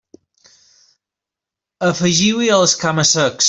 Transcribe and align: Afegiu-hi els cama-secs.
Afegiu-hi 1.91 2.53
els 2.59 2.77
cama-secs. 2.85 3.37